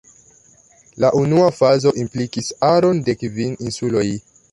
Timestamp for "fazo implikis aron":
1.57-3.03